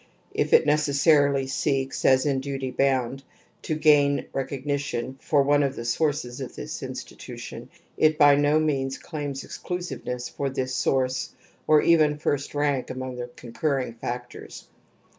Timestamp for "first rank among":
12.17-13.17